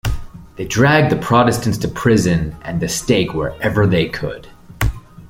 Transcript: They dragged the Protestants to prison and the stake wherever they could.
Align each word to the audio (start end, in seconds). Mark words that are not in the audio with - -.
They 0.55 0.65
dragged 0.65 1.11
the 1.11 1.15
Protestants 1.15 1.77
to 1.77 1.87
prison 1.87 2.55
and 2.63 2.79
the 2.79 2.89
stake 2.89 3.35
wherever 3.35 3.85
they 3.85 4.09
could. 4.09 4.47